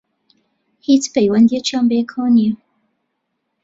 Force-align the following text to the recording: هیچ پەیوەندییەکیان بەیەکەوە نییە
هیچ 0.87 1.03
پەیوەندییەکیان 1.13 1.85
بەیەکەوە 1.91 2.27
نییە 2.35 2.53